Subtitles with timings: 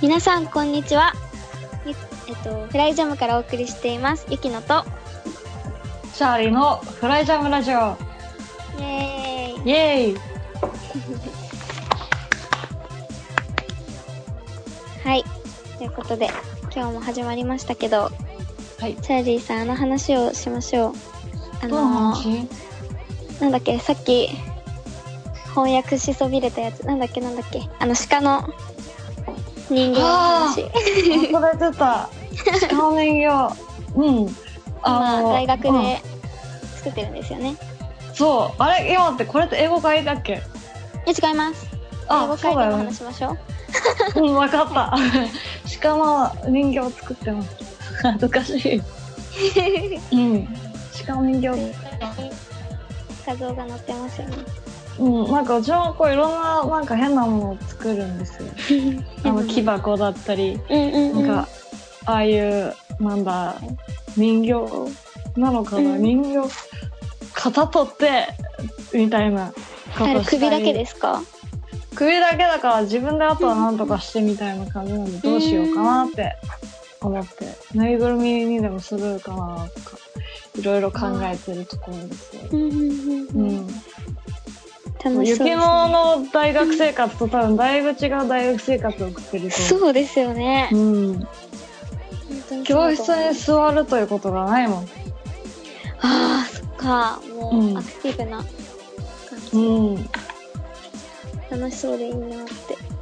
[0.00, 1.14] 皆さんこんにちは。
[1.86, 1.94] ゆ
[2.28, 4.84] えっとフライジャムからお送りしていますゆきのと
[6.14, 7.96] チャーリーのフライジャムラジオ。
[8.78, 9.70] イエーイ。
[9.70, 10.31] イェーイ
[15.94, 16.28] ことで
[16.74, 18.10] 今日も始まりましたけど、
[18.78, 18.96] はい。
[18.96, 20.94] チャーリーさんあの話をしましょう。
[21.62, 22.48] あの話
[23.40, 23.78] なんだっけ？
[23.78, 24.28] さっき
[25.50, 27.20] 翻訳しそびれたやつなんだっけ？
[27.20, 27.62] なんだっけ？
[27.78, 28.48] あの鹿の
[29.70, 30.62] 人形の話。
[30.64, 32.08] 忘れてた。
[32.68, 33.56] 鹿の人形。
[33.96, 34.36] うん。
[34.84, 36.02] 今大学うんで
[36.76, 37.56] 作ってるんですよね。
[38.14, 38.62] そう。
[38.62, 38.92] あれ？
[38.92, 40.32] 今ってこれって英語会だっけ？
[40.32, 40.36] い
[41.10, 41.68] や違います。
[41.72, 41.76] 英
[42.08, 42.96] あ語、会でも話。
[42.96, 43.38] しましょう。
[44.16, 44.94] うん、わかった。
[45.80, 47.48] 鹿の人形を作ってます。
[48.02, 48.82] 恥ずかしい。
[50.12, 50.48] うん。
[51.06, 51.74] 鹿の人形。
[53.26, 54.36] 画像が載ってますよね。
[54.98, 58.48] うん、なんかうちもこういろんななんか変なものを作るんですよ。
[59.24, 60.60] あの木箱だったり。
[60.68, 61.48] なんか、
[62.04, 63.54] ああいう、なんだ、
[64.16, 64.52] 人形
[65.36, 66.54] なのかな、うん人形、
[67.34, 68.28] 型取って、
[68.92, 69.52] みたいな
[70.26, 70.72] 首だけす。
[70.74, 71.22] ですか？
[71.94, 76.36] 首だけだから自分であとは何とかしてみたいな感じなんで、どうしようかなって
[77.00, 79.98] 思って、ぬいぐるみにでもするかなとか、
[80.58, 82.42] いろいろ考えてるところですよ。
[82.52, 83.66] うん。
[83.66, 85.50] 楽しそうね。
[85.50, 89.56] 雪のの大学生活と多分だいぶ違う大学生活を送ってると。
[89.56, 90.70] そうですよね。
[90.72, 91.28] うん。
[92.64, 94.88] 教室に座るということがないもん。
[96.00, 97.20] ああ、そっか。
[97.34, 98.46] もう、うんアクティブな感
[99.50, 100.10] じ、うん。
[101.52, 102.32] 楽しそうでいいなって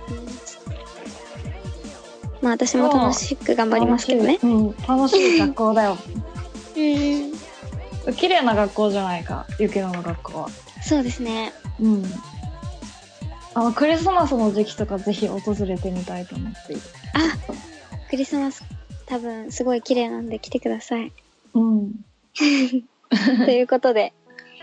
[0.08, 0.58] 思います。
[2.42, 4.40] まあ私も楽しく頑張りますけどね。
[4.42, 5.96] うん、楽しい学校だよ。
[6.76, 8.14] うん。
[8.14, 10.48] 綺麗な学校じゃないか、雪乃の学校は。
[10.82, 11.52] そうですね。
[11.80, 12.04] うん。
[13.54, 16.82] あの、クリスマスの時期とかぜひ訪れてみたいと思っている。
[17.14, 18.64] あクリスマス
[19.06, 21.12] 多分すごい綺麗なんで来てください。
[21.54, 21.92] うん。
[23.44, 24.12] ということで、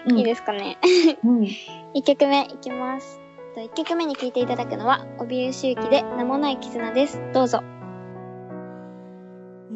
[0.07, 0.23] いいす。
[0.25, 0.77] ですかね。
[1.23, 1.39] うん。
[1.95, 3.26] 1曲目いきます。
[3.61, 7.19] 1曲目に聴いていただくのは、帯吉行きで名もない絆です。
[7.33, 7.63] どうぞ。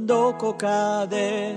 [0.06, 1.56] どこかで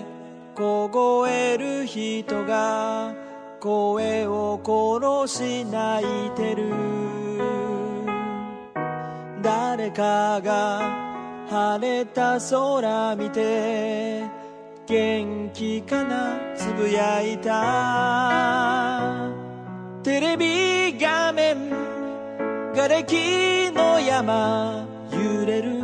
[0.55, 3.15] 凍える人が
[3.59, 6.71] 声を殺し泣いてる
[9.43, 14.25] 誰かが晴れた空見て
[14.87, 19.31] 元気かなつぶやいた
[20.03, 21.94] テレビ画面
[22.75, 25.81] 瓦礫の山揺れる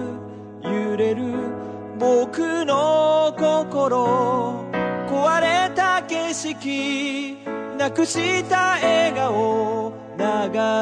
[0.62, 1.60] 揺れる。
[2.00, 4.64] 僕の心
[5.06, 7.36] 壊れた景色
[7.78, 10.24] なくした笑顔流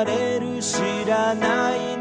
[0.07, 1.98] れる知らない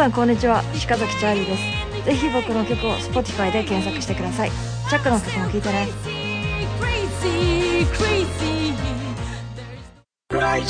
[0.00, 2.06] さんこんにちは、鹿崎チャーリーです。
[2.06, 4.50] ぜひ僕の曲を Spotify で検索してください。
[4.88, 5.88] チャックの曲も聴いてね。
[10.30, 10.62] ライ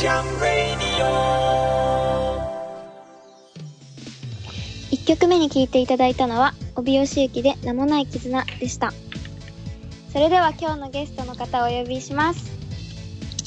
[4.91, 8.93] 1曲目に聴いていただいたのは、帯吉行きで名もない絆でした。
[10.13, 12.51] それでは今日のゲストの方をお呼びします。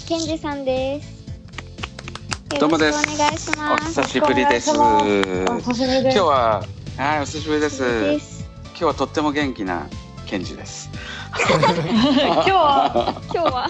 [0.08, 1.13] ケンジさんです。
[2.60, 4.02] どうもですお願いしおます。
[4.02, 4.70] 久しぶりです。
[4.72, 4.82] お今
[6.12, 6.64] 日は、
[6.98, 7.84] はい、お久しぶりです。
[7.84, 8.78] 今。
[8.80, 9.88] 日はとっても元気な
[10.26, 10.90] ケンジです。
[11.34, 11.48] 今
[12.44, 13.70] 日は、今日は、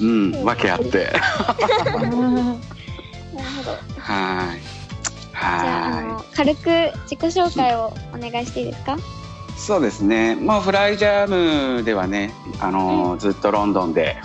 [0.00, 1.12] うん、わけあって。
[1.12, 3.70] なるほど。
[3.98, 4.60] はい。
[4.60, 8.94] じゃあ、あはの、軽く自己紹介をお願いしていいですか？
[8.94, 8.96] い。
[9.56, 10.36] そうですね。
[10.36, 14.16] まあ、フライジャムではね、あの、ずっとロンドンで。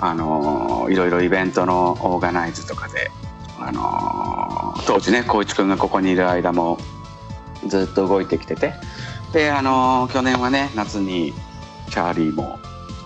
[0.00, 3.10] あの、いろいろイベントのオーガナイズとかで。
[3.58, 6.78] あの、当時ね、光一くんがここにいる間も。
[7.66, 8.74] ずっと動いてきてて。
[9.32, 11.32] で、あの、去年はね、夏に。
[11.90, 12.58] チャーリーも。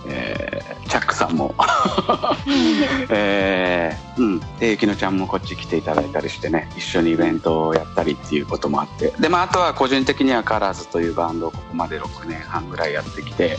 [0.07, 1.55] えーチャックさんも。
[3.09, 9.13] えーうん、でゆきのちゃんもこっち来ていただいたりしてね一緒にイベントをやったりっていうこともあって。
[9.19, 13.57] で、まあ、あとは個人的にはカラーズというバンドをここまで6年半ぐらいやってきて、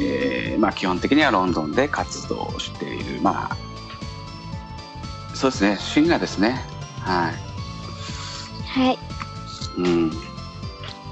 [0.00, 3.56] えーまあ、基本的にはロンドンで活動をしているまあ
[5.34, 6.64] そうですねシンガーですね。
[7.00, 7.32] は
[8.66, 8.94] はい。
[8.94, 8.98] い、
[9.78, 10.12] うん、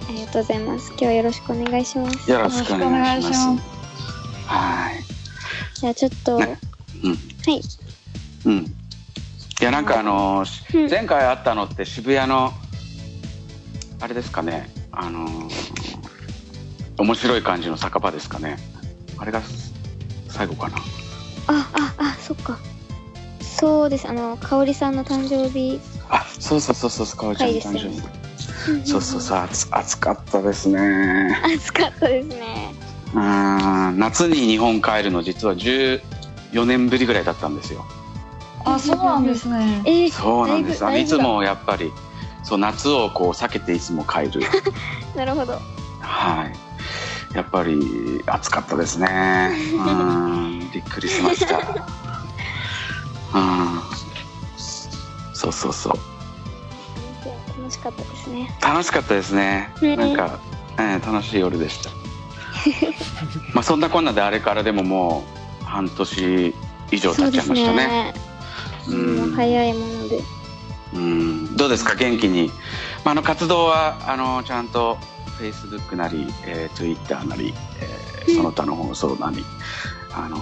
[0.08, 0.88] ありがとうございます。
[0.90, 2.30] 今日はよろしくお願いします。
[2.30, 3.38] よろしくお願いします。
[4.46, 5.06] はい
[5.81, 6.58] じゃあちょっと、ね。
[7.02, 7.11] うん。
[7.12, 7.17] は
[7.50, 7.61] い。
[8.46, 8.56] うん。
[9.61, 10.90] いやなんかあのーうん。
[10.90, 12.52] 前回会ったのって渋谷の
[14.00, 14.70] あれですかね。
[14.93, 15.76] あのー
[16.99, 18.56] 面白い感じの酒場ですかね。
[19.19, 19.43] あれが
[20.28, 20.78] 最後かな。
[21.46, 22.58] あ、あ、あ、そっか。
[23.43, 24.08] そうです。
[24.08, 25.78] あの、かおりさんの誕生日。
[26.08, 31.37] あそうそうそうそうかおりちゃんの誕生はい日そうそうそう暑暑かったですね。
[31.55, 32.75] 暑かったですね。
[33.16, 36.00] うん夏に日本帰るの実は14
[36.66, 37.84] 年ぶりぐらいだったんですよ
[38.66, 39.82] あ、そうなんですね。
[39.86, 41.92] えー、そうなんですいつもやっぱり
[42.42, 44.40] そう夏をこう避けていつも帰る
[45.16, 45.60] なるほど。
[46.00, 46.50] は
[47.32, 47.36] い。
[47.36, 49.50] やっぱり暑かったですね。
[49.72, 51.58] うん、びっくりしました。
[53.34, 53.80] うん。
[55.34, 55.98] そうそうそう。
[57.58, 58.56] 楽しかったですね。
[58.60, 59.70] 楽しかったですね。
[59.80, 60.38] うんなんか、
[60.78, 61.90] えー楽しい夜でした。
[63.54, 65.24] まあそんなこんなであれからでもも
[65.62, 66.54] う半年
[66.90, 68.14] 以上経っちゃいましたね。
[68.84, 69.00] そうね。
[69.00, 70.22] うん早いもので。
[70.94, 71.56] うん。
[71.56, 71.94] どうですか？
[71.94, 72.50] 元気に。
[73.04, 74.98] まああの活動はあのちゃんと
[75.40, 79.44] Facebook なり、えー、Twitter なり、えーその他の放送なり、
[80.12, 80.36] あの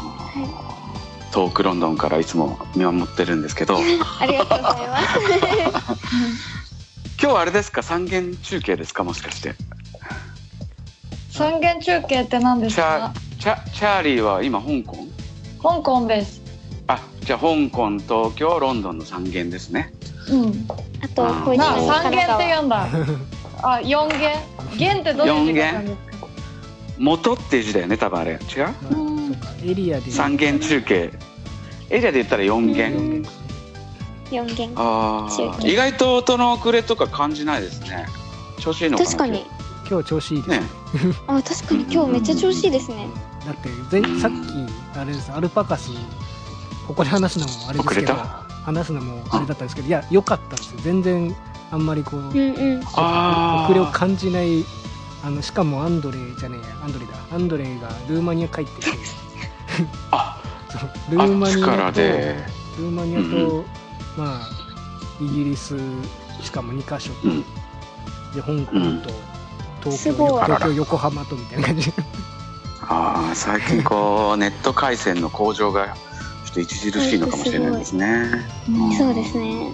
[1.33, 6.01] 遠くロンドンからいつも見守ってるんですけど今ありがとうございます。
[7.19, 7.83] 日はあれですか？
[7.83, 9.05] 三元中継ですか？
[9.05, 9.55] もしかして
[11.35, 15.09] 三元中継って何ですチャかチャチャーリーは今香港？
[15.61, 16.41] 香港です。
[16.87, 19.93] あじゃあ香港東京ロンドンの三元ですね。
[20.31, 20.69] うん。
[21.03, 22.47] あと、あ小一な、の三元って。
[22.47, 22.87] 言うんだ。
[23.65, 24.37] あ、四元？
[24.79, 26.29] 元ってどういう字書くんですか
[26.99, 28.31] 元っていう字だよね多分あれ。
[28.31, 28.39] 違う？
[28.39, 30.13] うかエリアで。
[30.13, 31.11] 三元中継。
[31.91, 33.23] エリアで言ったら四元、うん
[34.31, 34.71] 四元。
[34.77, 38.07] ああ意外と音の遅れとか感じないですね。
[38.61, 39.11] 調子いいのかな？
[39.11, 39.45] 確かに。
[39.95, 40.63] 今日調子いいですね。
[41.29, 43.07] あ、確かに今日めっちゃ調子いいですね。
[43.47, 45.91] だって前さっきあれですアルパカス
[46.89, 50.81] ここで話すのもあれですけど話すのもあれだったんですけどいや良かったんですよ。
[50.83, 51.35] 全然
[51.71, 52.81] あんまりこううんうん。
[52.81, 54.65] 遅れを感じない
[55.25, 56.77] あのしかもアンドレじゃねえや。
[56.83, 57.13] アンドレだ。
[57.33, 58.99] アンドレがルーマニア帰ってきて。
[60.11, 60.41] あ
[61.11, 62.45] ルあーマニっちからアとで。
[62.79, 63.65] ルーマニアと、うん
[64.17, 64.49] まあ
[65.21, 65.77] イギリス
[66.43, 67.13] しかも2カ所。
[67.15, 67.41] と、うん。
[68.35, 69.01] で香港うん。
[69.03, 69.11] と
[69.85, 71.93] 東京すごい東京横浜とみたいな感じ
[72.87, 75.95] ああ最近こうネット回線の向上が
[76.45, 78.07] ちょっと著しいのかもしれないですね。
[78.71, 79.71] んそうですね。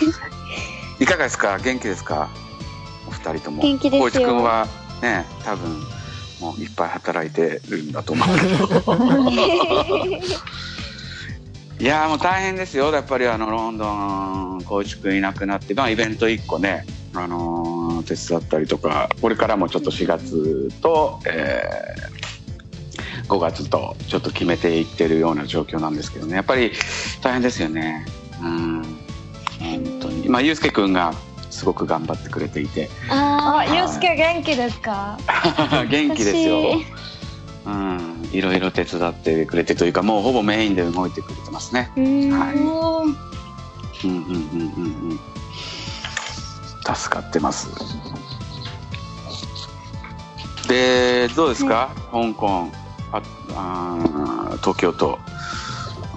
[1.00, 1.58] いかがですか？
[1.58, 2.28] 元気ですか？
[3.08, 3.62] お二人とも。
[3.62, 4.68] 元気ですよ光一君は
[5.00, 5.80] ね多分
[6.40, 8.94] もういっぱい働いてるんだと思うけど。
[11.80, 22.22] いやーもう大変ですよやっぱりあのロンドン光一君いなくなってまあイベント1個ねあのー手伝ったりとかこれからもちょっと4月と、えー
[23.28, 26.34] 5月とちょっと決めていってるような状況なんですけどね。
[26.34, 26.72] やっぱり
[27.22, 28.04] 大変ですよね。
[28.42, 28.82] うん。
[29.58, 30.28] 本当に。
[30.28, 31.14] まあゆうすけくんが
[31.50, 32.90] すごく頑張ってくれていて。
[33.08, 35.18] ああ、ゆうすけ元気ですか？
[35.88, 36.72] 元気ですよ。
[36.72, 36.86] 私。
[37.66, 38.28] うん。
[38.32, 41.90] いろいろ手伝ってくれてというかもうほぼメインで動いてくれてますね。
[41.96, 42.02] ー。
[42.02, 42.38] うん。
[42.38, 42.54] はい。
[42.56, 42.62] うん。
[42.64, 43.16] うん
[44.04, 45.20] うんうんうんうん
[46.84, 47.70] 助かってます。
[50.68, 52.68] でどうですか、香港
[53.12, 53.22] あ
[53.54, 55.18] あー東京と。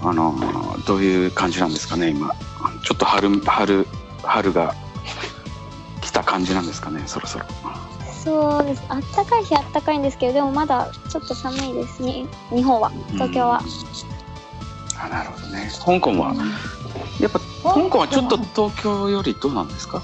[0.04, 0.36] あの
[0.86, 2.36] どういう感じなんですかね今。
[2.84, 3.88] ちょっと春春
[4.24, 4.76] 春が
[6.02, 7.46] 来た感じなんですかねそろそろ。
[8.24, 8.84] そうです。
[8.90, 12.26] あったかい日あったかいんですけど、でもまだちょっと寒いですね。
[12.52, 12.92] 日本は。
[13.14, 13.62] 東京は。
[15.04, 15.70] あなるほどね。
[15.84, 16.34] 香港は
[17.20, 20.02] やっぱ香港はちょっと東京よりどうなんですか？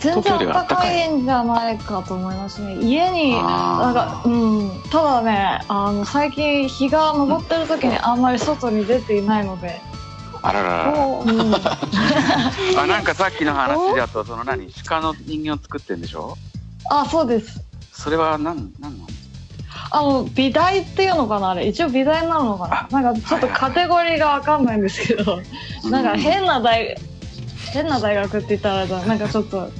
[0.00, 1.08] 全然は暖かい暖かい。
[1.14, 9.90] んじゃないかと思いますね家になんかあうんただねあの最近日が昇ってる時にあんまり外に出ていないので、ー
[10.42, 11.54] あらららうん、
[12.80, 14.72] あなんかさっきの話だとその何？
[14.86, 16.36] 鹿の人形作ってんでしょ？
[16.90, 17.60] あそうです。
[17.92, 19.06] それは何何なの？
[19.92, 21.66] あの美大っていうのかなあれ。
[21.66, 23.02] 一応美大なのかな。
[23.02, 25.40] なんかちょっとカテゴリーがわかんないんですけど。
[25.90, 26.96] なんか変な大
[27.72, 29.70] 変な大学って言ったらなんかちょっと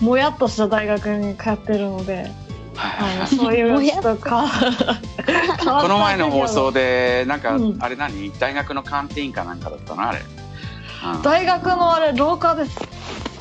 [0.00, 2.30] もやっとした大学に通ってるので
[2.76, 4.46] あの そういうとか
[5.82, 7.76] この前の放送でなんか、うん。
[7.80, 8.30] あれ何？
[8.38, 11.22] 大学のカンティーンかなんかだったのあれ、うん。
[11.22, 12.78] 大学のあれ廊下です、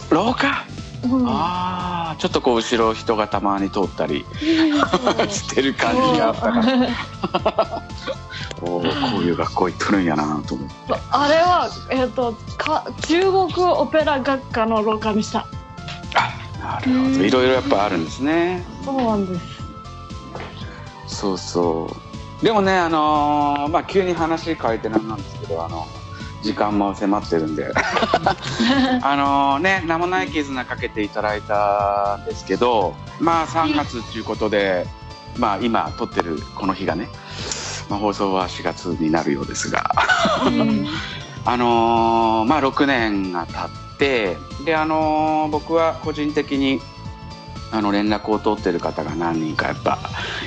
[0.09, 0.65] 廊下？
[1.03, 1.27] うん。
[1.27, 4.25] ああちょっとこう後ろ人がたまに通ったり
[5.29, 7.83] してる感じがあったから。
[8.61, 10.73] おーこういう学校行っとるんやなと思って。
[11.11, 15.45] あれは、えっとか中国オペラ学科の廊下でした。
[16.59, 17.23] なるほど。
[17.23, 18.65] いろいろやっぱあるんですね。
[18.83, 19.57] そうなんです。
[21.07, 21.95] そうそ
[22.41, 22.43] う。
[22.45, 25.87] でもねあのーまあ急に話変えてなんなんですけどあの
[26.43, 27.71] 時間も迫ってるんで。
[29.01, 34.87] あのね名もない絆かけていただいたんですけどまあ3月っていうことで、
[35.37, 37.09] まあ今撮ってるこの日がね、
[37.89, 39.91] まあ、放送は4月になるようですが。
[41.45, 43.53] あのーまあ6年が経
[43.95, 46.81] ってであのー僕は個人的に
[47.71, 49.97] あの連絡を取ってる方が何人かやっぱ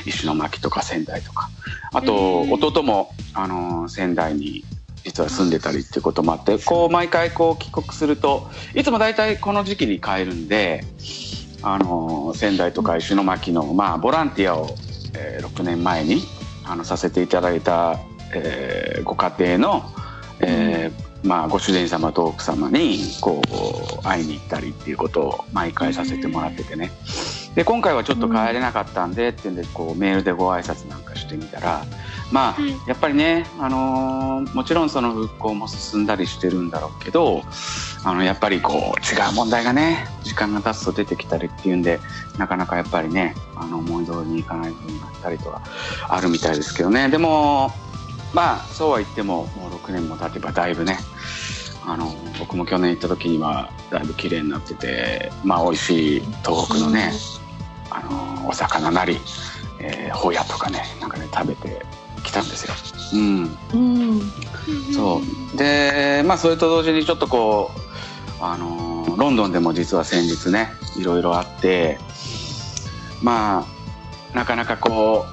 [0.04, 1.48] 石巻とか仙台とか。
[1.92, 4.62] あと弟もあのー仙台に
[5.04, 10.84] 実は住んでたりっていうこともあってこう毎回こう帰国するといつも大体この時期に帰るんで
[11.62, 14.76] あの仙台とか石巻のまあボランティアを、
[15.14, 16.22] えー6年前に
[16.64, 17.98] あのさせていただいた、
[18.34, 19.82] えーご家庭の、
[20.40, 23.42] えーまあ、ご主人様と奥様にこ
[24.00, 26.90] う会いに行ったりっていうことを毎回させてもらっててね。
[27.54, 31.84] で今回はちょっと帰れなかったんでっていうんでこうメールでご挨拶なんかしてみたら
[32.30, 32.56] まあ
[32.86, 37.42] やっぱりね、あのーもちろんその復興も進んだりしてるんだろうけど
[38.04, 42.00] あのやっぱりこう違う問題がね時間が経つと出てきたりっていうんで
[42.38, 45.62] なかなかやっぱりねあの思い通りにいかない部分があったりとは
[46.08, 47.08] あるみたいですけどね。
[47.08, 47.70] でも
[48.32, 50.98] まあそうは言ってももう6年も経てばだいぶね
[51.84, 57.12] あの僕も去年行った時にはだいぶ綺麗になっててまあ美味しい東北のね、
[57.90, 59.18] あのお魚なり、
[59.80, 61.84] えー、ホヤとかねなんかね食べて
[62.22, 62.74] きたんですよ。
[63.14, 63.56] うん。
[63.74, 64.20] うん。
[64.94, 65.20] そ
[65.54, 65.56] う。
[65.56, 67.80] でまあそれと同時にちょっとこう
[68.42, 71.98] あのーロンドンでも実は先日ねいろいろあって
[73.22, 73.66] ま
[74.32, 75.26] あなかなかこ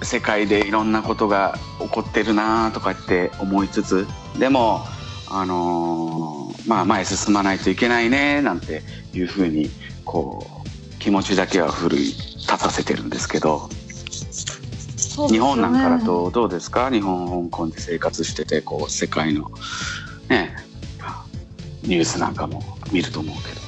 [0.00, 4.06] う世界でいろんなことが起こってるなとかって思いつつ
[4.38, 4.84] でも
[5.30, 8.82] あのーまあ前進まないといけないねなんて
[9.14, 9.68] いうふうに
[10.04, 13.68] こう気持ちだけは奮い立たせてるんですけど
[15.20, 15.28] ね。
[15.28, 16.90] 日本なんかだとどうですか？
[16.90, 19.50] 日本香港で生活しててこう世界の
[20.28, 20.56] ね
[21.82, 23.62] ニュースなんかも見ると思うけど。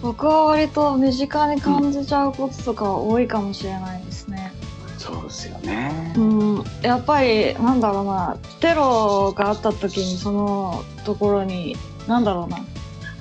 [0.00, 4.52] 僕は割と身近に感じちゃうこととか多いかもしれないですね。
[4.96, 6.12] そうですよね。
[6.16, 8.36] うん、やっぱりなんだろうな。
[8.60, 12.58] テロがあった時にそのところになんだろうな。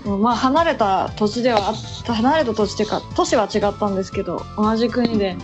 [0.06, 5.36] うんまあ離れた土地ではあった離れた土地っていうか都市は違ったんですけど同じ国で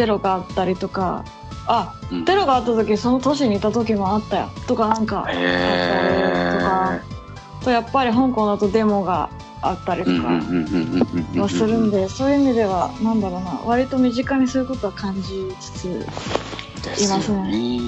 [0.00, 1.26] テロがあったりとか
[1.66, 2.24] あうん。
[2.24, 5.44] テロがあった時その都市にいた時もあったよとかなんかあったりと
[6.64, 7.00] か。
[7.06, 9.28] へとやっぱり香港だとデモが
[9.60, 10.28] あったりとか
[11.38, 13.60] はするんでそういう意味ではなんだろうな。
[13.66, 17.80] 割と身近にそういうことは感じつついますね。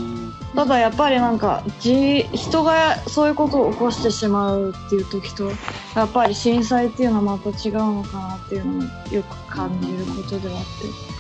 [0.54, 5.50] ただやっぱりなんかじ人がそういうことを起こしてしまうっていう時と
[5.96, 11.11] やっぱり震災っていうのはまた違うのかなっていうのもよく感じることではあって、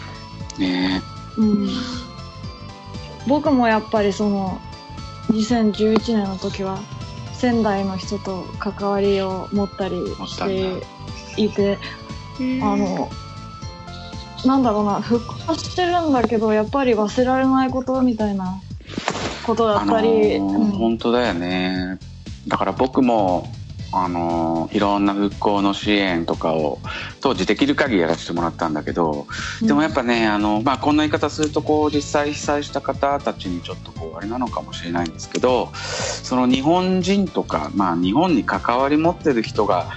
[0.58, 1.02] ね。
[1.36, 1.68] うん、
[3.26, 4.60] 僕もやっぱりその
[5.30, 6.78] 2011年の時は
[7.32, 10.82] 仙台の人と関わりを持ったりして
[11.36, 11.78] いて
[12.62, 13.08] あの
[14.44, 18.60] なんだろうな復活してるんだけどやっぱり忘れられないことみたいな
[19.46, 20.70] ことだあのったり、ーうん。
[20.70, 21.98] 本当だよね。
[22.48, 23.48] だから僕も
[23.92, 26.78] あのーいろんな復興の支援とかを
[27.20, 29.26] 当時できる限りやらせてもらったんだけど
[29.60, 39.90] でもやっぱねあの、まあ、こんな言い方するとこう実際被災した方たちにちょっとこうあれなのかもしれないんですけどその日本人とか、まあ、日本に関わり持ってる人が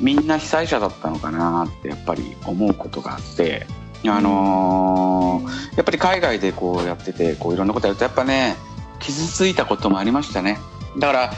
[0.00, 3.66] みんな被災者だったのかなってやっぱり思うことがあって。
[4.06, 8.56] あのーやっぱり海外でこうやっててこういろんなことやるとやっぱね
[9.00, 10.58] 傷ついたこともありましたね
[10.98, 11.32] だから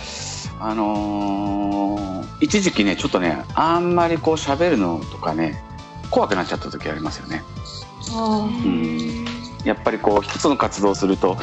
[0.60, 5.62] あのー一時期ねちょっとねあんまりこう喋るのとかね
[6.10, 7.42] 怖くなっちゃった時ありますよね。
[8.12, 9.24] あうん。
[9.64, 11.36] やっぱりこう一つの活動をすると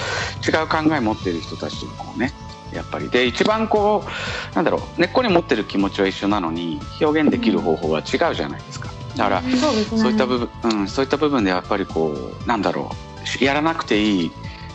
[0.45, 2.33] 違う考え持っている人たちとこうね
[2.73, 3.09] やっぱり。
[3.09, 4.03] で一番こ
[4.51, 8.89] うなんだろう根っこに持ってる気持ちは一緒なのに表現できる方法は違うじゃないですか。
[9.15, 10.01] だからーそうですね。
[10.01, 12.91] そういった部分、うん、そういった部分でやっぱりこうなんだろ
[13.41, 14.31] うやらなくていい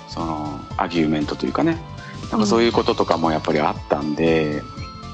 [0.08, 1.78] そのアギューメントというかね
[2.32, 2.40] なん。
[2.40, 4.62] かそういうこととかもやっぱりあったんで、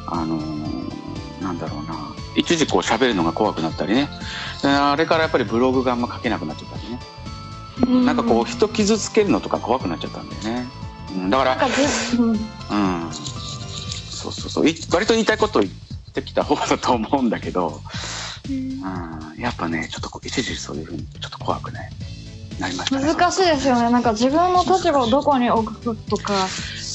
[0.06, 2.14] あのーなんだろうな。
[2.34, 4.08] 一時こう喋るのが怖くなったりね。
[4.62, 7.00] であれからやっぱりブログがあんま書けなくなっちゃったりね、
[7.86, 8.06] うん。
[8.06, 10.66] なんかこう人傷つけるのとか怖くなっちゃったんだよね、
[11.14, 11.58] うん、だから
[12.18, 12.30] うん。
[12.30, 13.12] うん。
[13.12, 14.68] そうそうそう。
[14.68, 17.80] い割と言いたいこと言ってきた方だと思うんだけど、
[18.48, 18.80] うん、
[19.40, 21.90] やっぱねちょっとこう一時そういうふうにちょっと怖くね
[22.58, 23.06] なりましたね。
[23.14, 23.90] 難しいですよね。
[23.90, 26.48] なんか自分の立場をどこに置くとか、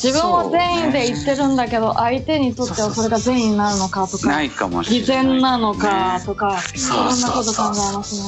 [0.03, 8.21] 自分は善意で言ってるんだけど、相手にとってはそれが善意になるのかとかな、いかもしれない偽善なのかとか、いろんなこと考えますね。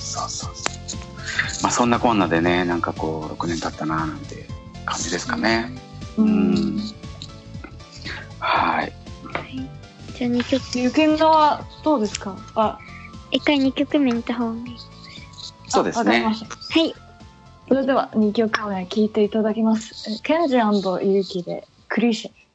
[0.00, 0.50] そうそう
[1.62, 4.46] まあそんなこんなでねなんかこう6年経ったななんて
[4.84, 5.72] 感じですかね。
[6.18, 6.76] ううん。
[6.76, 6.80] ん
[8.38, 8.92] はい。
[10.16, 12.36] じゃあ2曲、ゆきんがはどうですか？
[12.54, 12.78] あ、
[13.30, 14.76] 一回2曲目見た方がいい。
[15.68, 16.22] そうですね。
[16.22, 16.94] はい。
[17.68, 20.22] それでは2曲目聴いていただきます。
[20.22, 20.60] ケンジ
[21.02, 22.45] ユキでクリシェ。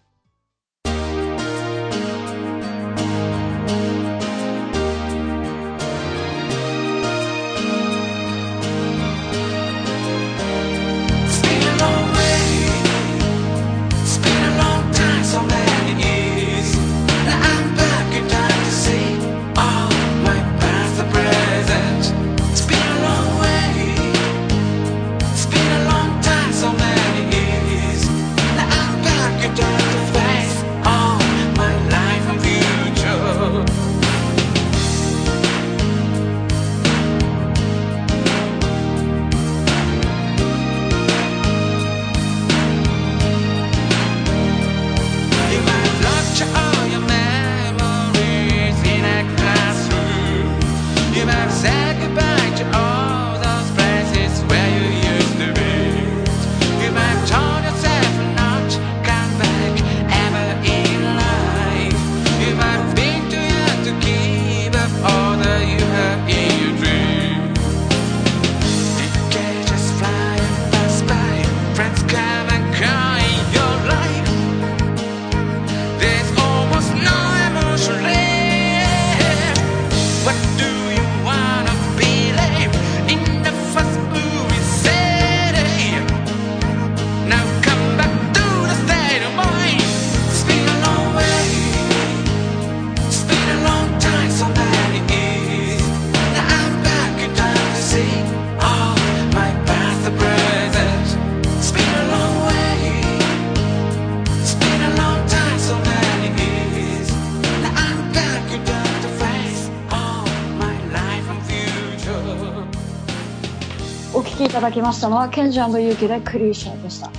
[114.51, 117.11] ただきましたのは、ケンジユキでクリシェでした。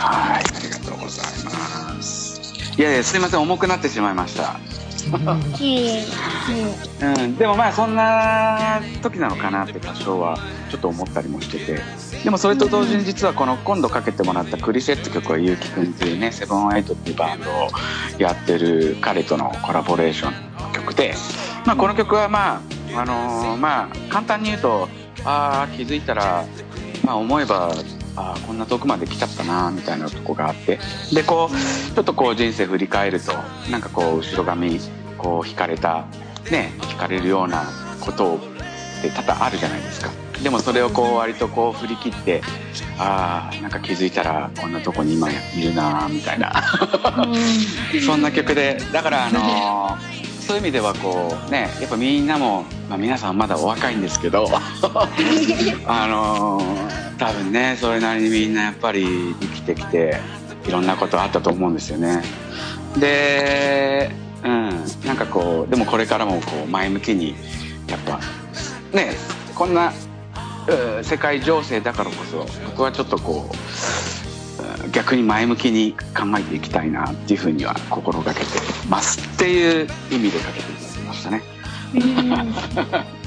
[0.00, 2.40] はいありがとうございます
[2.78, 4.58] いやいやすいません重くなってしまいました。
[7.02, 10.38] うん、でもまあそんな時なのかなって多少は
[10.70, 11.80] ちょっと思ったりもしてて
[12.22, 17.68] でもそれと同時に実はこの今度かけてもらった「クリシェ」って曲はゆうきくんっていうねセブンエイトっていうバンドを
[18.18, 21.14] やってる彼とのコラボレーションの曲で、
[21.64, 22.60] まあ、この曲はま
[22.94, 24.88] ああのーまあ簡単に言うと
[25.24, 26.44] ああ気づいたら、
[27.04, 27.72] まあ、思えば
[28.16, 30.78] あーこんな遠くまで来ちゃったなみたいなとこがあって。
[31.12, 33.32] でこうちょっとこう人生振り返ると
[33.70, 34.78] なんかこう後ろ髪
[35.18, 36.06] こう引かれた
[36.50, 37.64] ね引かれるような
[38.00, 38.38] ことっ
[39.02, 40.10] て多々あるじゃないですか。
[40.42, 42.40] でもそれをこう割とこう振り切って
[42.98, 46.52] ああなんか気づいたらこんなとこに今いるなみたいな。
[48.04, 50.19] そんな曲でだからあのー
[50.50, 54.48] そういう意味ではこうねやっぱみんなも、まあ、皆さんまだお若いんですけど
[55.86, 60.18] あのー多分ねそれなりにみんなやっぱり生きてきて
[60.66, 62.22] いろんなことあったと思うんですよね。
[62.98, 64.10] で
[64.42, 64.70] うん
[65.06, 67.36] なんかこうでもこれからもこう前向きに
[67.86, 68.18] やっぱ
[68.92, 69.12] ね
[69.54, 69.92] こんな
[70.66, 73.60] うん世界情勢だからこそ僕はちょっとこううん
[74.92, 78.46] 逆に前向きに考えていきたいなっていうふうには心がけて
[78.88, 81.42] ますっていう意味でかけていただきましたね。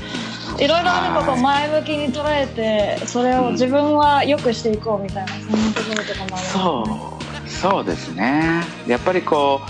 [0.59, 7.49] いろいろあることを前向きに捉えてそれを自分は良くしていこうみたいなそんなところとかもあるそう。
[7.49, 8.61] そうですね。
[8.87, 9.61] やっぱりこ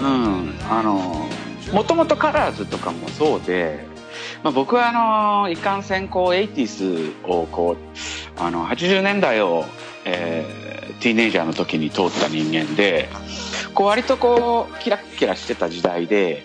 [0.00, 1.28] ううんあの
[1.72, 3.86] もともとカラーズとかもそうで、
[4.42, 9.64] まあ、僕はあのいかんせんこう 80s をこうあの80年代を、
[10.04, 13.08] えーティーネイジャーの時に通った人間で
[13.74, 16.42] こう割とこうキラッキラしてた時代で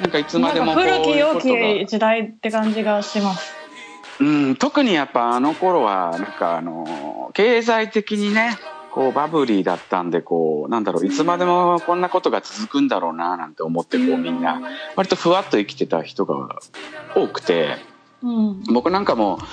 [0.00, 3.56] なんかいつまでもこう古き良いうことがき時代って感じがします。
[4.18, 8.56] うん、特にやっぱあの頃は、なんかあの、経済的にね、
[8.92, 14.62] こうバブリーだったんで、こう、なんだろう、いつまでもこんなことが続くんだろうな、なんて思って、こうみんな、
[14.96, 16.60] 割とふわっと生きてた人が
[17.14, 17.76] 多くて、
[18.22, 18.62] うん。
[18.72, 19.46] 僕なんかも、や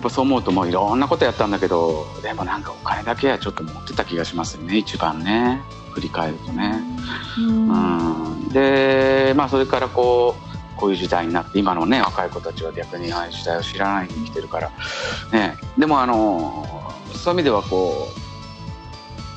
[0.00, 5.62] っぱそう思うともういろんなことやったんだけど、でもなんかお金だけはちょっと持ってた気がしますよね、一番ね。
[5.92, 6.80] 振り返るとね。
[7.38, 10.34] うん、で、まあそれからこ
[10.76, 14.70] う、こういう時代になって、今のね、若い子たちは逆にああいう時代を知らないで生きてるから、
[15.32, 16.66] ね、でもあの、
[17.14, 18.08] そういう意味ではこ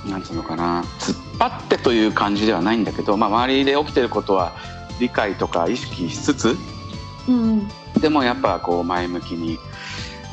[0.05, 4.53] う、なんつうのかな、突っ張ってという感じではないんだけど、まあ周りで起きてることは
[4.99, 6.57] 理解とか意識しつつ、
[7.27, 7.67] うん。
[7.99, 9.59] でもやっぱこう前向きに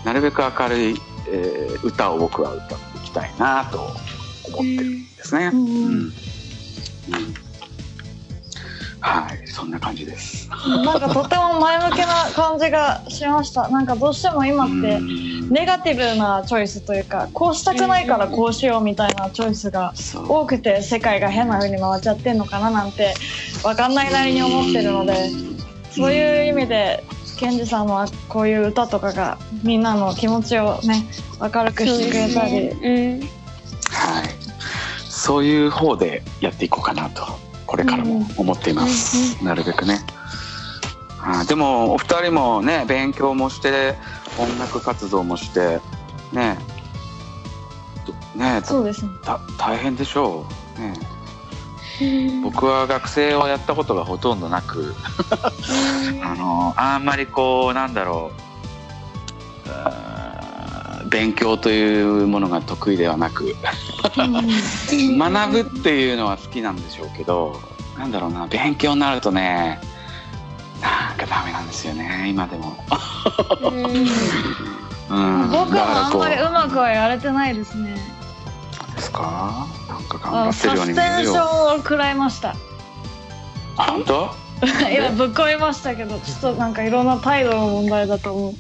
[0.05, 0.95] なるべく明るい、
[1.29, 5.51] えー歌を僕は歌っていきたいなと思ってるんですね。
[5.53, 5.59] うん。
[5.59, 6.11] うんうん。
[9.01, 10.49] はい、そんな感じです。
[10.49, 13.69] なんかとても前向きな感じがしました。
[13.69, 15.35] なんかどうしても今ってうん。
[15.51, 19.93] ネガティブなチョイスというかこうしたくないからこうしようみたいなチョイスが
[20.29, 23.15] 多くて世界が変な風に回っちゃってんのかななんて
[23.63, 25.31] 分かんないなりに思ってるので
[25.91, 27.05] そういう意味で
[27.37, 31.05] ケンジさんはこういう歌とかがみんなの気持ちをね
[31.41, 33.21] 明るくしてくれたり、うん。
[33.21, 34.29] はい、
[35.09, 37.25] そういう方でやっていこうかなと
[37.67, 39.95] これからも思っています、なるべくね、
[41.19, 43.95] はいでもお二人もね勉強もして
[44.39, 45.81] 音楽活動もして
[46.33, 46.59] ね。
[48.07, 49.11] どねそうですね。
[49.23, 50.81] た大変でしょう。
[50.81, 51.14] ね
[52.43, 54.95] 僕は学生をやったことがほとんどなく
[56.23, 58.33] あのあんまりこうなんだろ
[61.07, 63.55] う勉強というものが得意ではなく
[64.17, 67.61] 学ぶっていうのは好きなんでしょうけど
[67.99, 69.79] なんだろうな勉強になるとね
[70.81, 72.77] なんかダメなんですよね今でも、
[75.11, 78.14] うん、僕はあんまりだうまくはやれてないですね
[78.97, 79.67] ですか？
[79.89, 82.55] なんか頑張あってるようサスペンシに見えるよョンを食らいました。
[83.77, 84.31] あ本当？
[84.65, 88.55] 今ぶっ込みましたけどちょっとなんかいろんな態度の問題だと思う。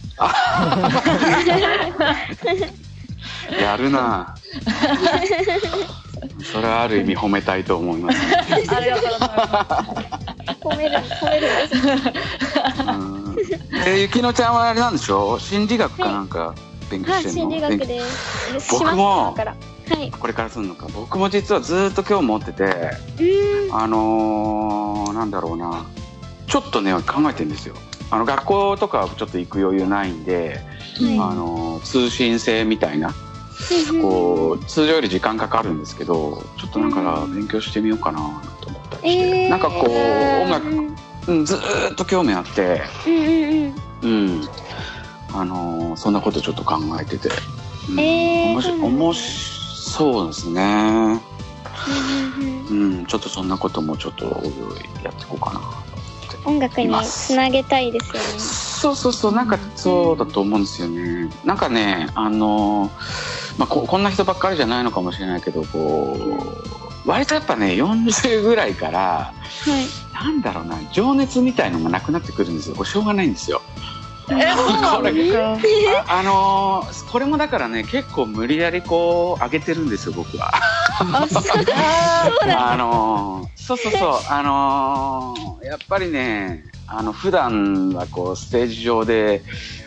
[3.63, 4.35] やるな。
[6.53, 8.19] それはある意味褒めたいと思います、
[8.75, 9.67] ありがとうございま
[10.47, 10.53] す。
[10.63, 11.49] 褒める、褒める。
[13.87, 15.39] えゆきのちゃんはあれなんでしょ？
[15.39, 16.55] 心理学かなんか
[16.91, 18.01] 勉強はい、してんの、心理学で
[18.61, 18.73] す。
[18.73, 19.35] 僕も。
[19.89, 20.11] はい。
[20.11, 20.87] これからするのか。
[20.95, 22.65] 僕も実はずっと今日持ってて
[23.21, 23.75] うん。
[23.75, 25.85] あのー、なんだろうな。
[26.47, 27.75] ちょっとね考えてるんですよ。
[28.11, 30.61] あの学校とかはちょっと行く余裕ないんで、
[31.21, 33.15] あのー通信制みたいな。
[34.01, 38.19] こう通常より時間かかるんですけどちょっとなんか勉強してみようかな
[38.61, 39.49] と思ったりして、えー。
[39.49, 40.97] なんかこう音楽、うん
[41.29, 42.83] うん、ずーっと興味あって。
[44.03, 44.43] うん
[45.33, 47.29] あのーそんなことちょっと考えてて、
[47.91, 48.01] うん。
[48.01, 49.54] えーおもし
[49.97, 51.21] そうですね
[52.71, 52.89] うん。
[52.99, 54.25] うんちょっとそんなこともちょっと
[55.05, 55.61] やっていこうかな
[56.45, 58.21] 音楽につなげたいですよね。
[58.39, 62.91] そうそうそうなんかそうだと思うんですよねなんかねあの
[63.57, 66.19] まあここんな人ばっかりじゃないのかもしれないけどこ
[67.07, 69.33] う割とやっぱね40ぐらいからは
[69.81, 70.15] い。
[70.15, 73.63] なんだろうな情熱みたいのがなくなってくるんですよこれしょうがないんですよ
[74.29, 74.97] あ
[76.09, 80.51] あのーこれもだからね結構無理やりこう上げてるんですよ僕は。
[82.57, 84.19] あ、のーそうそうそう。
[84.31, 89.43] あのーやっぱりねあの普段はこうステージ上で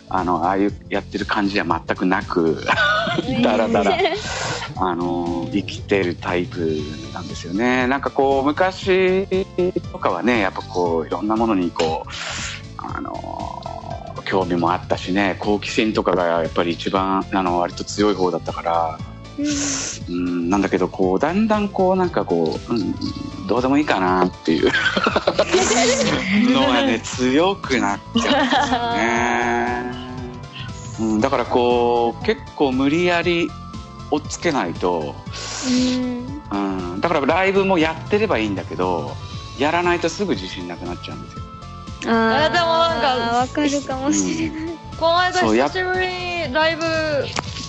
[0.08, 2.64] あのああいうやってる感じじゃ全くなく
[3.42, 3.92] だらだら
[4.76, 6.80] あのー生きてるタイプ
[7.14, 7.86] なんですよね。
[7.86, 9.26] なんかこう昔
[9.92, 12.10] とかはねやっぱこういろんなものにこう
[12.78, 13.67] あのー
[14.28, 18.98] 興味もあったしね好奇心とかがやっぱり一番あの割と強い方だったから
[20.08, 20.50] うん。
[20.50, 22.94] なんだけどこうだんだんこうなんかこう、うん、
[23.46, 24.70] どうでもいいかなっていう。
[26.52, 28.92] のがね強くなっちゃうんですよ
[31.06, 33.50] ね、うん、だからこう結構無理やり
[34.10, 35.14] 追っつけないと、
[36.52, 36.88] うん。
[36.90, 39.12] うん、だからライブもやってればいいんだけど
[39.58, 41.42] やらないとすぐ自信なくなっちゃうんですよ
[42.08, 43.06] でもなんか
[43.38, 44.78] わかるかもしれない。
[44.98, 46.06] この間久しぶり
[46.48, 46.82] にライブ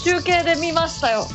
[0.03, 1.25] 中継で見ましたよ。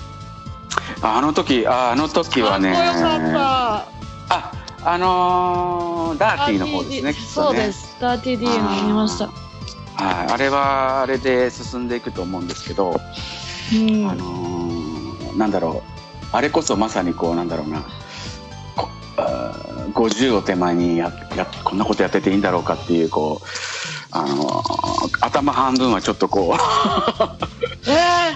[1.03, 2.71] あの時ああの時はね。
[2.71, 2.95] よかっ
[3.33, 4.35] た。
[4.35, 4.53] あ
[4.87, 7.97] あのーダーティーの方ですねきっとそうねです。
[8.01, 9.27] ダーティー D の見ました。
[9.27, 13.01] はい、あれはあれで進んでいくと思うんですけど、
[13.73, 14.11] うん。
[14.11, 15.91] あのーなんだろう。
[16.33, 17.85] あれこそまさにこうなんだろうな
[19.17, 23.47] 50を手前にややこんなことやってていいんだろうかっていうこう、
[24.11, 26.57] あのー頭半分はちょっとこう
[27.89, 28.35] え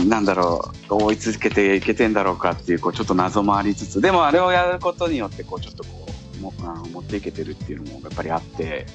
[0.00, 6.06] うん、なんだろう追い続けていけてんだろうかっていうこうちょっと謎もありつつでもあれをやることによってこうちょっとこ
[6.38, 8.86] うもあの持っていけてるっていうのもやっぱりあって。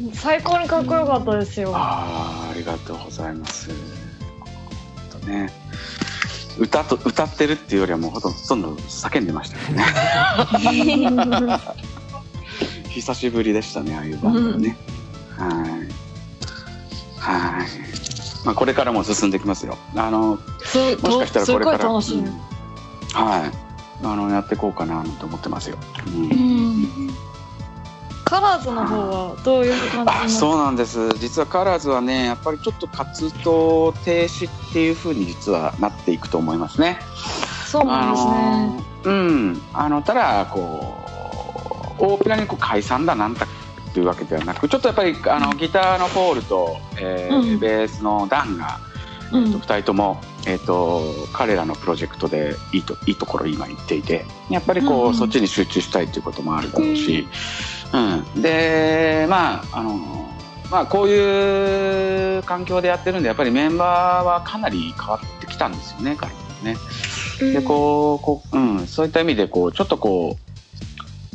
[0.00, 1.72] ー最高にかっこよかったですよ。
[1.74, 3.68] ああありがとうございます。
[5.26, 5.50] ね
[6.58, 9.84] 歌と歌ってるっていうよりはもうほとんどほとんど叫んでましたよね。
[12.90, 14.76] 久しぶりでしたねああいうバンドはね。
[15.36, 15.98] はい
[17.18, 17.66] はい。
[18.44, 19.76] まあこれからも進んできますよ。
[19.94, 23.68] あのすもしかしたらこれからうんはい
[24.02, 25.78] あのやっていこうかなと思ってますよ。
[26.06, 27.07] うん
[28.28, 31.08] カラーズの方はどういう感じそうなんです。
[31.18, 36.98] 実はカラーズはねやっぱりちょっと活動停止っていうふうに実はなっていくと思いますね。
[37.66, 39.62] そうなんですね、うん。
[39.72, 40.96] あのただこ
[41.98, 43.46] う大っぴらにこう解散だなんだ
[43.90, 47.58] っていうわけではなくちょっとやっぱりあのギターのポールと、えーうん。
[47.58, 48.78] ベースのダンが、
[49.32, 49.44] うん。
[49.54, 55.14] 2人とも、えー、と彼らのプロジェクトでいいといいところ今行っていてやっぱりこう、うん。
[55.14, 57.28] そっちに集中したいっていうこともあるだろうし、うん、
[58.36, 59.96] でまああの
[60.70, 66.76] まあこういう環境でやってるんでやっぱりメンバーはかなり変わってきたんですよね彼もね。
[67.40, 70.36] でこうこう、うん、そういった意味でこうちょっとこ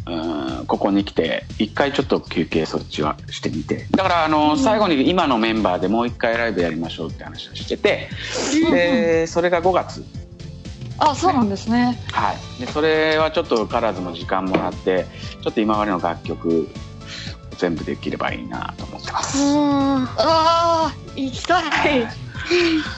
[0.05, 3.87] う、うん、ここに来て一回ちょっと休憩そっちはしてみて。
[3.91, 8.09] だからあの、最後に今のメンバーでもう一回ライブやりましょうって話をしてて、
[8.69, 10.03] でそれが5月
[10.99, 11.99] あそうなんですね。
[12.11, 15.05] はい、でそれはちょっとカラーズも時間もらって
[15.41, 16.69] ちょっと今までの楽曲
[17.57, 19.37] 全部できればいいなと思ってます。
[19.37, 22.07] あああ行きたい。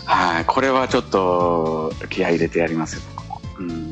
[0.06, 3.02] はい、これはちょっと気合い入れてやりますよ。
[3.60, 3.85] うん、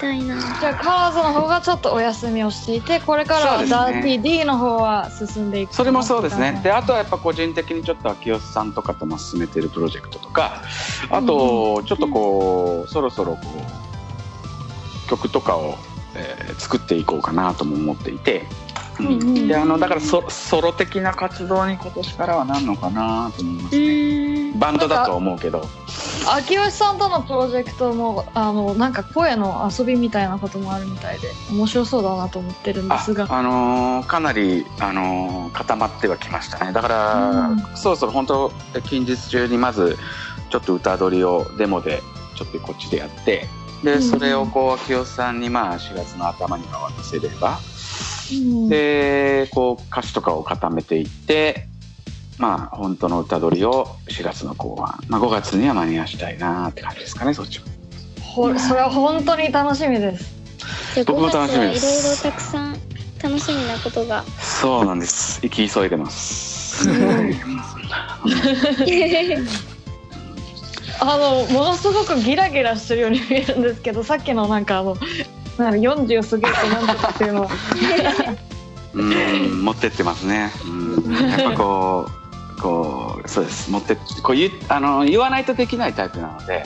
[0.00, 0.36] たいな。
[0.60, 5.74] じゃあカラーズの方がちょっとお休みをしていてこれからはダーティー D の方は進んでいく。
[5.74, 6.60] それもそうですね。
[6.62, 10.62] で、あとはやっぱ個人的にちょっと秋吉さんとかとも進めてるプロジェクトとか、
[11.10, 13.40] あと、ちょっとこう、そろそろこ
[15.06, 15.76] う、曲とかを、
[16.14, 18.46] えー作っていこうかなとも思っていて、
[19.48, 24.52] で、あの、だからソソロ的な活動に今年からはなるのかなと思いますうね。
[24.58, 25.66] バンドだとは思うけど。
[26.28, 33.26] 秋吉さんとのプロジェクトもあのなんか声の遊びみたいなこともあるみたいで面白そうだなと思ってるんであすが。
[33.30, 36.72] あのーかなり、あのー固まってはきましたね。
[36.72, 37.76] だから、うん。
[37.76, 38.52] そろそろ本当
[38.84, 39.96] 近日中にまず
[40.50, 42.02] ちょっと歌取りをデモで
[42.34, 43.46] ちょっとこっちでやって
[43.84, 47.75] でうんそれをこう秋吉さんにまあ4月の頭には渡せれば、うん
[48.68, 51.68] でこう歌詞とかを固めていって
[52.38, 57.64] まあ本当の歌取りを4月の後半、まあ、5月には間に合わしたいなって感じですかねそっちは。
[58.20, 60.36] ほそれは本当に楽しみです。
[61.06, 62.24] 僕も5月はいろい楽しみです。
[62.24, 62.76] ろたくさん
[63.22, 64.24] 楽しみなことが。
[64.40, 65.40] そうなんです。
[65.40, 66.86] 生き急いでます。
[70.98, 74.96] あのものすごくギラギラしてるように見えるんですけどさっきのなんかあの
[75.58, 77.48] なんか40過ぎるとなんとかっていうのは
[78.94, 80.50] うん持ってってますね。
[80.66, 82.06] うんやっぱこ
[82.56, 83.70] う、 こう、そうです。
[83.70, 86.64] 持ってっこう言うあの言わないとできないタイプなので、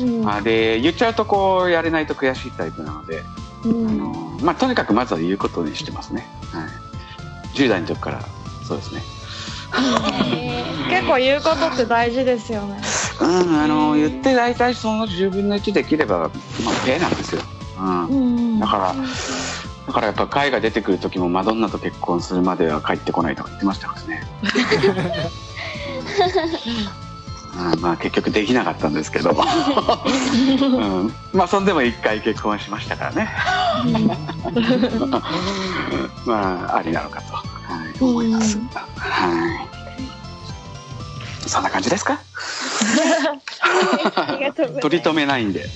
[0.00, 3.22] うんあで言っちゃうとこうやれないと悔しいタイプなので、
[3.64, 6.26] うんあのまあとにかくまずは言うことにしてますね。
[6.52, 6.64] はい。
[7.56, 8.20] 10代の時から
[8.66, 9.02] そうですね。
[10.90, 12.78] 結構言うことって大事ですよね
[13.20, 16.30] うんあの言って大体その10分の1できればまあ
[16.84, 17.42] ペイなんですよ。
[17.82, 18.06] うん。
[18.06, 18.14] う
[18.56, 18.60] ん。
[18.60, 18.94] だから。
[19.86, 24.22] だからやっぱ海が出てくる時もマドンナと結婚するまでは帰ってこないとか言ってましたからね。
[27.74, 27.80] うん。
[27.80, 33.28] まあ結局できなかったんですけど、 うん、まあそんでも一回結婚しましたからね。
[36.24, 37.42] まあありなのかと、は
[38.00, 38.58] い、思います、
[38.96, 39.66] は
[41.44, 41.48] い。
[41.48, 42.20] そんな感じですか？
[43.60, 45.66] ありがとうございます取り留めないんで。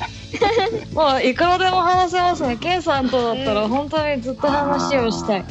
[0.92, 2.56] もういくらでも話せますね。
[2.56, 5.44] ケンさんとだったら本当にずっと話をしたい。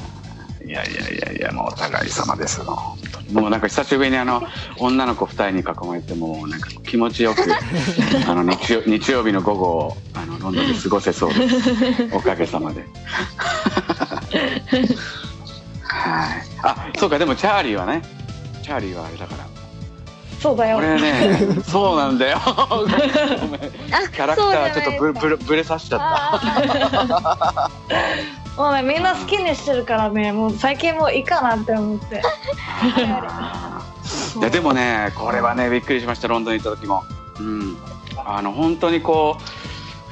[0.65, 2.65] いやいやいやいやもうお互い様ですよ。
[3.31, 4.43] もうなんか久しぶりにあの
[4.79, 7.41] 女の子2人に囲まれてもうなんか気持ちよく
[8.27, 12.81] あの日曜日曜日の午後をあのロンドンで過ごせそうです おかげさまで。
[12.81, 14.21] は
[15.95, 16.43] はい。
[16.61, 18.01] あ、そうか、でもチャーリーはね、
[18.61, 19.54] チャーリーはあれだから。
[20.45, 20.77] そうだよ。
[20.77, 22.37] 俺ね、 そうなんだよ。
[22.45, 25.99] キャラクターちょっとブブレブレさしちゃっ
[27.49, 27.71] た。
[28.61, 32.21] もうね、みんな好きにしてるからね、もう最近もういいかなって思って。
[34.39, 37.03] いやでもねこれはねびっくりしましたロンドンに行った時も
[37.39, 37.77] うん
[38.23, 39.37] あの本当にこ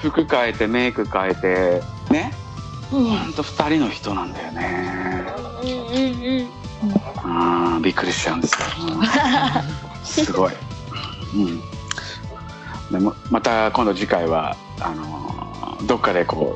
[0.03, 2.33] う服変えてメイク変えてね
[2.91, 3.05] うん。
[3.05, 5.25] 本当二人の人なんだよね
[5.61, 6.47] うんうん
[7.23, 7.75] うん。
[7.75, 9.03] うんびっくりしちゃうんですよ、うん
[10.13, 10.53] すごい、
[11.35, 11.61] うん、
[12.91, 16.55] でもまた今度次回はあのどっかでこ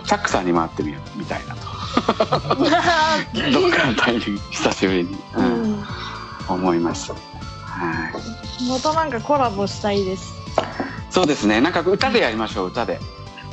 [0.00, 1.60] うサックさんに回ってみようみたいなと
[3.50, 5.86] どっかのタイミング久しぶりに、ううんん。
[6.48, 7.16] 思いますは
[8.10, 10.34] いまたなんかコラボしたいです。
[11.10, 11.60] そうですね。
[11.60, 12.68] なんか歌でやりましょう。
[12.68, 13.00] 歌で。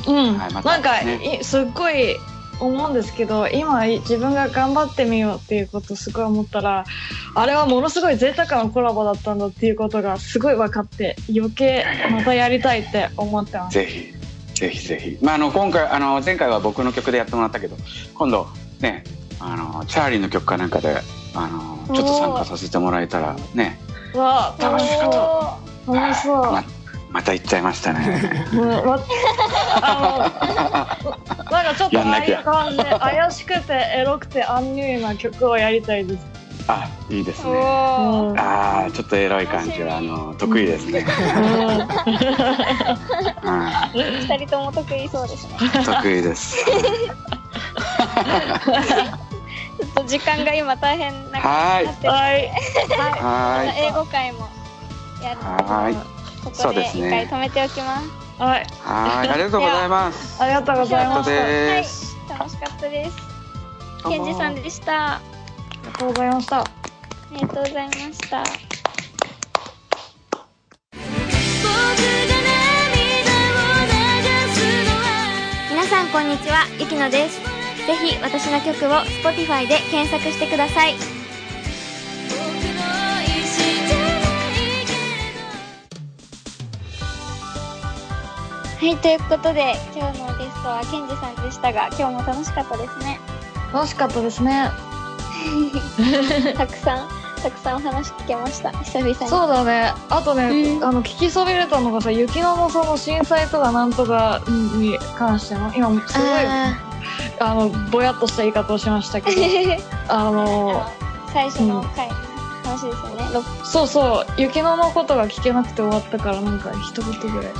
[0.08, 0.38] うん。
[0.38, 2.18] はいまたなんか、ねいすっごい
[2.60, 6.86] 思うんですけど、今自分が頑張ってみようっていうことすごい思ったら、
[7.36, 13.74] あれはものすごい贅沢なコラボだったんだっていうことがすごい分かって、余計またやりたいって思ってます。
[13.76, 14.14] ぜひ
[14.54, 15.18] ぜひぜひ。
[15.22, 17.76] まああの今回あの前回は僕の曲でやってもらったけど、
[18.14, 18.48] 今度
[18.80, 19.04] ね
[19.40, 20.98] あのチャーリーの曲かなんかで
[21.36, 23.80] あのちょっと参加させてもらえたらね。
[24.14, 25.12] うわあ、楽しかっ
[25.86, 26.36] た楽しそう。
[26.52, 26.64] ま
[27.18, 28.46] また行っちゃいましたね。
[28.54, 29.00] うんわ
[29.82, 30.30] あ
[31.42, 36.24] の、 なんかちょっとああいう感じで怪しくてエロくてアンニュイな曲をやりたいです。
[36.68, 37.54] あいいですね。
[37.54, 41.02] うんああちょっとエロい感じはあの得意ですね。
[43.42, 45.58] は 二人とも得意そうですね。
[45.66, 46.56] い得意です。
[46.56, 46.74] ちょ
[49.86, 52.46] っと時間が今大変なはーいなってるので、はい。
[52.46, 53.88] はーい。
[53.88, 54.48] 英語会も
[55.24, 56.17] やるはーい。
[56.52, 58.08] ここで一そうですね回止めておきます。
[58.40, 58.66] はい。
[58.82, 60.38] はーいありがとうございます。
[60.44, 63.18] ありがとうございま楽しかったです。
[64.04, 65.16] どうもケンジさんでした。
[65.16, 65.22] あ
[65.84, 66.64] りがとうございました。
[67.32, 68.44] りがとうございました。
[75.70, 77.40] 皆さんこんにちは、ゆきのです。
[77.86, 78.90] ぜひ私の曲を
[79.24, 81.17] Spotify で検索してください。
[88.80, 93.20] はい、ということで今日のゲストはケンジさんでしたが、今日も楽しかったですね。
[93.74, 94.70] 楽しかったですね。
[96.56, 97.10] たくさん、
[97.42, 98.70] たくさんお話聞けました。
[98.84, 99.16] 久々に。
[99.16, 99.94] そうだね。
[100.10, 106.78] あとね、うんあの、聞きそびれたのがさ、雪乃のその震災とかなんとかに関しての、今、すごい、あ
[107.40, 110.86] あの、ぼやっとした言い方をしましたけど、ー あの、
[111.34, 112.14] 最初の回の
[112.64, 113.34] 話ですよね。
[113.34, 117.52] ろそうそう、雪乃のことが聞けなくて終わったから、なんか一言ぐらい。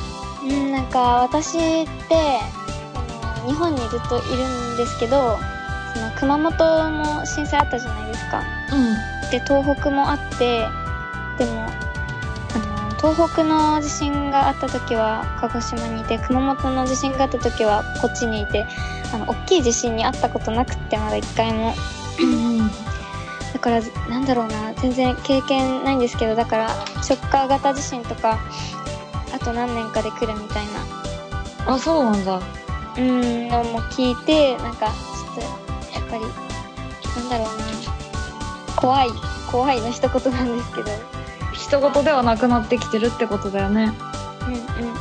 [0.50, 1.62] うん、なんか私っ
[2.08, 2.40] て、
[3.46, 5.38] 日本にずっといるんですけど、
[5.94, 8.44] その熊本も震災あったじゃないですか。
[8.74, 9.30] うん。
[9.32, 10.68] で、東北もあって、
[11.38, 11.66] でも、
[12.56, 18.66] あの、東北の地震があった時は鹿児島にいて、熊本の地震があった時はこっちにいて、
[19.14, 21.74] あの、大きい地震にあったことなくって、まだ一回も。
[22.20, 22.68] うん。
[23.54, 26.70] だから、なんだろうな、全然経験ないんですけど、だから、
[27.02, 28.40] ショッカー型地震とか、
[29.34, 30.66] あと何年かで来るみたい
[31.66, 32.40] な、あ、そうなんだ。
[32.98, 34.94] うん、のも聞いて、なんか、ちょ
[35.32, 36.28] っと、やっぱり、な
[37.22, 37.64] んだろうな、
[38.76, 39.10] 怖い、
[39.52, 40.92] 怖いの一言なんですけど、
[41.54, 43.92] 一言ではなくなってきてるってことだよね。
[44.48, 44.94] うんうんうん。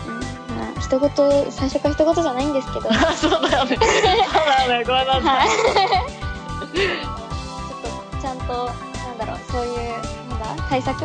[0.59, 1.11] まあ、一言、
[1.51, 3.77] 最初から一言じゃないんですけど、ちょっそうだよね。
[3.77, 3.93] そう
[4.47, 4.85] だよね。
[4.85, 5.49] ごめんなさい。
[7.83, 9.93] と、ちゃんと、なんだろう、そういう、
[10.31, 11.01] なんだ、対策？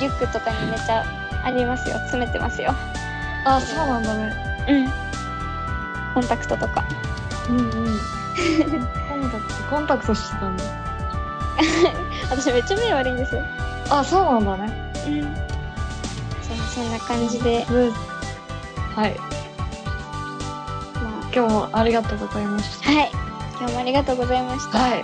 [0.00, 1.04] リュックとかにめっちゃ
[1.44, 1.96] ありますよ。
[1.98, 2.72] 詰めてますよ。
[3.44, 4.32] あ、そうなんだね。
[4.68, 4.86] うん。
[6.14, 6.84] コンタクトとか。
[7.48, 7.66] うんうん。
[9.08, 10.64] コンタクト、コンタクトしてたんだ。
[12.30, 13.42] 私めっちゃ目悪いんですよ。
[13.90, 14.92] あ、そうなんだね。
[15.06, 15.22] うん。
[15.22, 15.28] そ
[16.54, 17.92] う、そんな感じで、うん
[18.94, 19.14] はい。
[19.16, 19.22] ま
[21.34, 23.10] 今日もありがとうございましあ、はい。
[23.58, 24.72] 今日もありがとうございました。
[24.72, 24.78] た。
[24.78, 25.02] はい。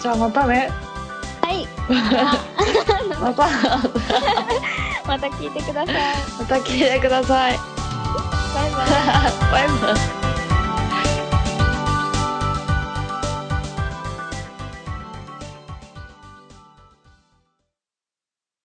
[0.00, 0.70] じゃあまたね。
[1.42, 1.68] はい。
[3.20, 3.48] また、
[5.10, 5.96] また聞いてください。
[6.38, 7.58] また聞いてください。
[8.54, 8.86] バイバイ。
[9.50, 10.19] バイバイ。